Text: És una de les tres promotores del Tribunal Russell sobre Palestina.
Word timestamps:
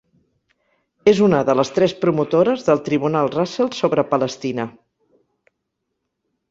És 1.11 1.19
una 1.25 1.41
de 1.49 1.55
les 1.59 1.71
tres 1.75 1.93
promotores 2.05 2.65
del 2.71 2.83
Tribunal 2.89 3.31
Russell 3.37 3.71
sobre 3.83 4.09
Palestina. 4.17 4.69